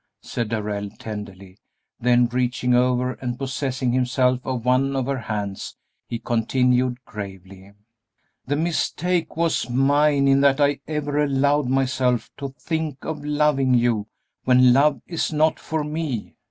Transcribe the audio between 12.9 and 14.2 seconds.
of loving you